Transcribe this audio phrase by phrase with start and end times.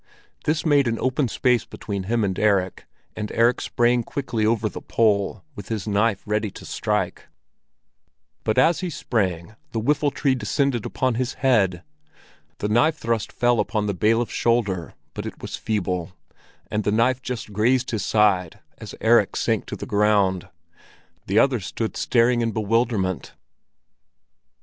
[0.45, 4.81] This made an open space between him and Erik, and Erik sprang quickly over the
[4.81, 7.27] pole, with his knife ready to strike;
[8.43, 11.83] but as he sprang, the whiffletree descended upon his head.
[12.57, 16.13] The knife thrust fell upon the bailiff's shoulder, but it was feeble,
[16.71, 20.49] and the knife just grazed his side as Erik sank to the ground.
[21.27, 23.35] The others stood staring in bewilderment.